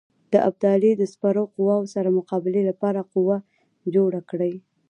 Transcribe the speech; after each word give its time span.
د 0.33 0.35
ابدالي 0.49 0.91
د 0.97 1.03
سپرو 1.13 1.43
قواوو 1.53 1.91
سره 1.95 2.15
مقابلې 2.19 2.61
لپاره 2.69 3.01
قوه 3.13 3.37
جوړه 3.95 4.21
کړي. 4.29 4.53